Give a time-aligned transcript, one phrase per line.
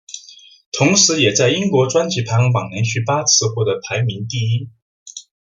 [0.75, 4.67] 同时也在英国专辑排行榜连续八次获得排名第一。